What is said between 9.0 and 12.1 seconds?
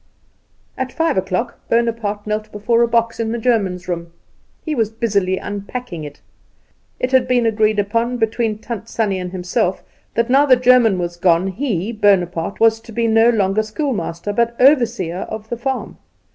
and himself, that now the German was gone he,